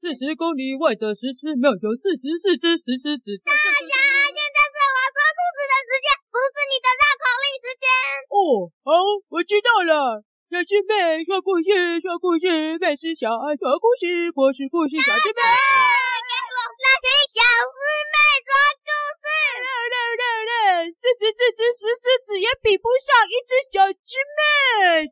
[0.00, 3.36] 四十公里外的石狮庙有四十四只石狮子。
[3.44, 3.92] 大侠，
[4.32, 7.84] 现在是我说兔子的时间，不是你的绕口令时间。
[8.32, 8.88] 哦，好，
[9.28, 10.24] 我知道了。
[10.48, 15.40] 小师妹说故事，说故事，妹是小爱说故事，我是故事小师妹。
[15.44, 17.04] 给我那群
[17.36, 18.88] 小师妹说故
[19.20, 19.24] 事。
[19.60, 24.40] 来来来这只这只石狮子也比不上一只小鸡妹。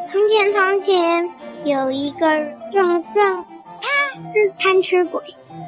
[0.09, 1.29] 从前从前
[1.65, 2.17] 有一个
[2.71, 3.45] 壮壮，
[3.81, 3.89] 他
[4.33, 5.21] 是贪吃鬼，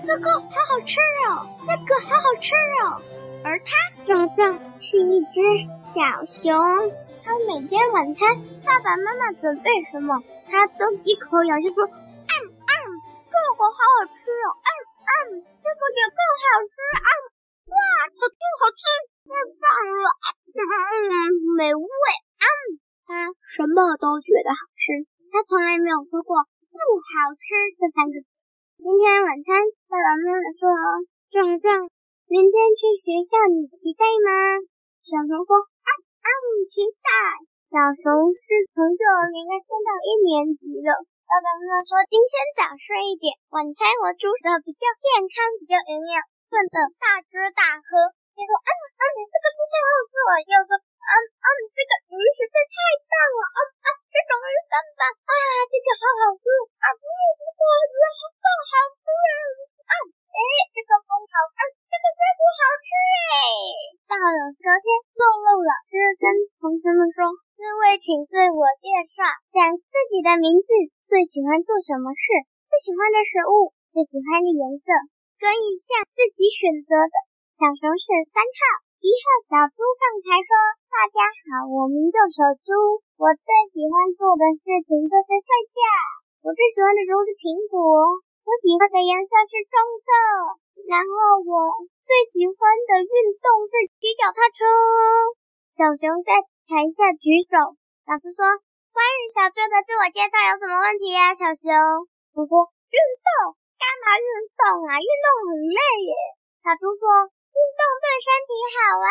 [0.05, 0.99] 这个好好吃
[1.29, 3.01] 哦，那个好好吃哦。
[3.43, 3.71] 而他
[4.05, 5.41] 壮壮是一只
[5.93, 6.57] 小熊，
[7.23, 11.89] 他每天晚餐爸爸妈妈准备什么，他都一口咬下说：“，
[13.45, 14.69] 这个好好吃哦，嗯
[15.05, 17.09] 嗯，这个也更好吃，嗯，
[17.69, 17.77] 哇，
[18.09, 18.81] 好吃好吃，
[19.21, 19.29] 太
[19.61, 19.69] 棒
[20.01, 20.07] 了，
[20.49, 20.59] 嗯
[21.13, 21.13] 嗯，
[21.53, 21.85] 美味，
[22.41, 22.49] 嗯，
[23.05, 28.25] 他什么都觉得好吃，他从来没有说过不好吃这三个字。
[28.81, 29.61] 今天晚餐
[29.93, 30.65] 爸爸妈妈说，
[31.29, 31.85] 壮壮。
[32.25, 34.57] 明天去学校，你期待吗？
[35.05, 35.53] 小熊说
[35.85, 36.27] ：“啊啊，
[36.65, 37.09] 期待。”
[37.75, 40.95] 小熊是从幼儿园要升到一年级了。
[41.27, 52.75] 爸爸妈妈说：“今天早睡一点，晚餐我煮的比较健康，比较营养，混得大吃大喝。”他说：“嗯嗯，你这个蔬菜好吃。”我又说：“嗯嗯，这个鱼实在太
[53.11, 53.43] 棒了。
[53.43, 55.33] 嗯嗯，这种鱼三宝啊，
[55.67, 56.47] 这个好好吃。
[56.79, 59.05] 啊，不要不要，鱼好棒，好吃。
[59.83, 59.93] 嗯，
[60.31, 60.39] 哎，
[60.71, 61.59] 这个风好大。”
[61.91, 62.87] 这个水果好吃
[63.35, 63.35] 哎！
[64.07, 64.87] 到了昨天，
[65.19, 66.23] 露露老师跟
[66.63, 67.19] 同学们说
[67.95, 69.23] ：“请自我介绍，
[69.55, 70.67] 讲自己的名字，
[71.07, 72.23] 最喜欢做什么事，
[72.67, 74.87] 最喜欢的食物，最喜欢的颜色，
[75.39, 77.15] 跟一项自己选择的。”
[77.55, 78.05] 小熊是
[78.35, 78.59] 三号，
[78.99, 80.51] 一号小猪上台说
[80.91, 85.79] ：“大家好，我名叫小猪，我最喜欢做的事情就是睡觉。
[86.43, 87.79] 我最喜欢的植物是苹果，
[88.43, 90.07] 我喜欢的颜色是棕色。”
[90.91, 91.55] 然后我
[92.03, 94.67] 最喜欢的运动是骑脚踏车。
[95.71, 97.79] 小熊在台下举手。
[98.05, 98.45] 老师说
[98.93, 101.73] ：“关于小猪的自我介绍有什么问题呀？”小熊
[102.37, 102.53] 我说
[102.93, 104.93] ：“运动干嘛运动啊？
[105.01, 106.13] 运动很累耶。”
[106.61, 107.01] 小猪说
[107.49, 109.09] ：“运动对身体好啊，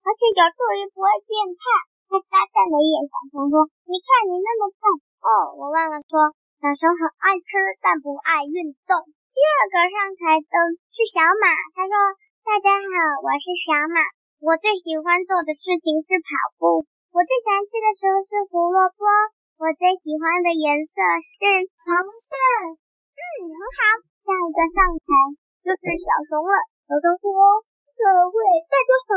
[0.00, 1.60] 而且有助于不会变胖。”
[2.08, 4.80] 他发现了眼小熊说：“你看你那么胖。”
[5.20, 7.52] 哦，我忘了说，小熊很爱吃，
[7.84, 9.12] 但不爱运动。
[9.36, 10.56] 第二个上台的
[10.88, 11.94] 是小马，他说
[12.48, 14.00] ：“大家好，我是小马。
[14.40, 16.88] 我最喜欢做的事情是跑步。
[17.92, 19.04] 我最喜欢吃的食物是胡萝卜。
[19.60, 22.32] 我最喜欢的颜色是红色。
[23.12, 23.20] 嗯，
[23.52, 23.80] 很好。
[24.24, 25.08] 下一个上台
[25.60, 26.56] 就是小熊了。
[26.88, 27.28] 小熊说：
[27.92, 28.00] 各
[28.32, 29.12] 位大家好，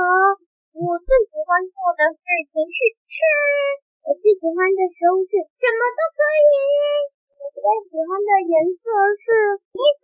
[0.75, 2.77] 我最喜欢做的事情是
[3.07, 3.15] 吃。
[4.03, 6.51] 我最喜欢的食物是什么都可以。”
[7.31, 8.83] 我最喜欢的颜色
[9.23, 9.79] 是黑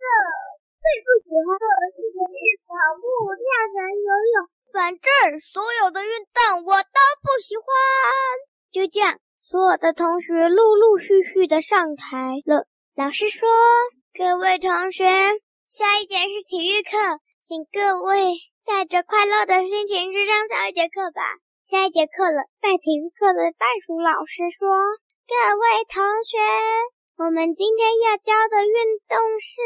[0.80, 3.04] 最不喜欢做的事情是跑步、
[3.36, 4.34] 跳绳、游泳，
[4.72, 5.04] 反正
[5.44, 6.21] 所有的运。
[8.92, 12.68] 这样，所有的同学陆陆续续的上台了。
[12.94, 13.48] 老师说
[14.12, 15.08] ：“各位同学，
[15.66, 16.92] 下一节是体育课，
[17.40, 18.36] 请各位
[18.66, 21.24] 带着快乐的心情去上下一节课吧。”
[21.64, 24.68] 下一节课了，在体育课的袋鼠老师说
[25.24, 26.36] ：“各位同学。”
[27.16, 28.76] 我们今天要教的运
[29.08, 29.56] 动是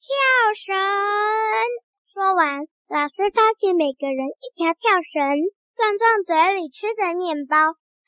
[0.00, 0.08] 跳
[0.56, 0.72] 绳。
[2.14, 5.44] 说完，老师发给每个人一条跳绳。
[5.76, 7.56] 壮壮嘴里吃着面包，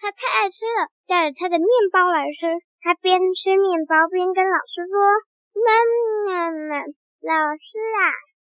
[0.03, 2.43] 他太爱吃了，带着他的面包来吃。
[2.83, 4.99] 他边吃面包边跟老师说
[5.55, 5.71] ：“妈
[6.27, 6.83] 妈妈，
[7.23, 8.03] 老师啊，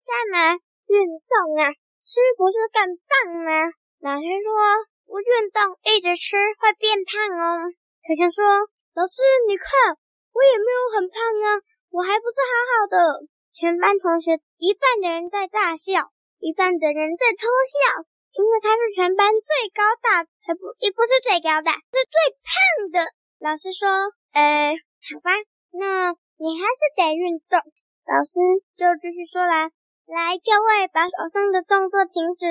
[0.07, 0.55] 干嘛
[0.87, 1.75] 运动啊？
[2.07, 3.51] 吃不是更棒吗？”
[3.99, 4.47] 老师说
[5.03, 7.67] ：“不运动，一直吃会变胖哦。”
[8.07, 8.71] 小熊说。
[8.91, 9.95] 老师，你看，
[10.35, 11.47] 我也没有很胖啊，
[11.91, 13.23] 我还不是好好的。
[13.55, 18.03] 全班同学一半的人在大笑，一半的人在偷笑，
[18.35, 22.51] 因为他是全班最高大，还不也不是最高的，是最胖
[22.91, 22.97] 的。
[23.39, 23.87] 老师说
[24.33, 25.29] ：“呃，好吧，
[25.71, 27.57] 那你还是得运动。”
[28.09, 28.33] 老师
[28.77, 29.69] 就继续说来
[30.09, 32.45] ：“来，各位把手上的动作停止。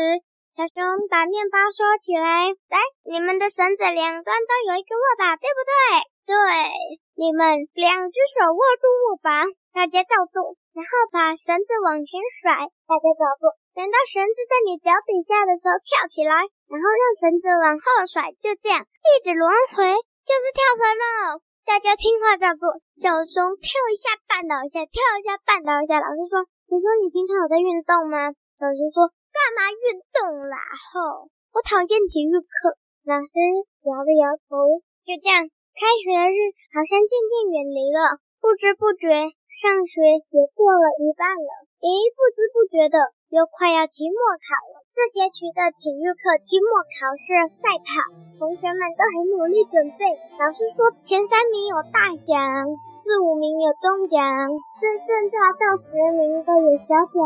[0.57, 2.77] 小熊把面包收起来，来，
[3.07, 5.73] 你们的绳子两端都有一个握把，对不对？”
[6.31, 6.37] 对，
[7.19, 9.43] 你们两只手握住握把，
[9.75, 12.55] 大家照做，然后把绳子往前甩，
[12.87, 13.51] 大家照做。
[13.75, 16.35] 等到绳子在你脚底下的时候，跳起来，
[16.67, 19.95] 然后让绳子往后甩，就这样一直轮回，
[20.27, 21.41] 就是跳绳了。
[21.65, 22.83] 大家听话照做。
[22.99, 26.03] 小熊跳一下绊倒一下，跳一下绊倒一下。
[26.03, 30.59] 老师说：“你说你平常有在运动吗？”小熊说：“干嘛运动啦？
[30.91, 32.75] 吼，我讨厌体育课。”
[33.07, 33.31] 老师
[33.87, 34.83] 摇了摇头。
[35.07, 35.47] 就这样，
[35.79, 36.39] 开学日
[36.75, 38.19] 好像渐渐远离了。
[38.43, 39.09] 不知不觉，
[39.63, 39.95] 上学
[40.27, 41.51] 也过了一半了。
[41.81, 42.99] 咦，不知不觉的，
[43.31, 44.83] 又快要期末考了。
[44.91, 47.25] 这学期的体育课期末考试
[47.63, 47.91] 赛跑，
[48.43, 50.03] 同学们都很努力准备。
[50.35, 52.90] 老师说，前三名有大奖。
[53.11, 57.19] 四五名有中奖，剩剩下到十名都有小奖。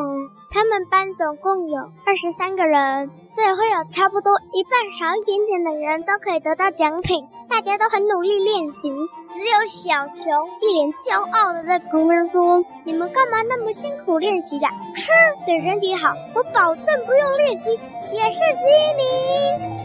[0.51, 1.77] 他们班总共有
[2.07, 7.29] 二十三个人，所以会有差不多一半少一点点的人都可以得到奖品。
[7.51, 8.89] 大家都很努力练习，
[9.29, 10.25] 只有小熊
[10.63, 14.71] 一脸骄傲的在旁边说：“你们干嘛那么辛苦练习呀？
[14.97, 15.13] 吃
[15.45, 19.84] 对身体好，我保证不用练习也是第一名。”